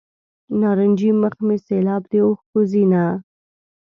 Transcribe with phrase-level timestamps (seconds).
[0.59, 3.03] نارنجي مخ مې سیلاب د اوښکو ځینه.